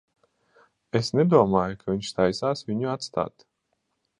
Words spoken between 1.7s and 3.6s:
ka viņš taisās viņu atstāt.